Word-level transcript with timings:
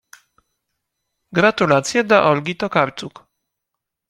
Gratulacje 1.31 2.03
dla 2.03 2.23
Olgi 2.31 2.55
Tokarczuk. 2.55 3.15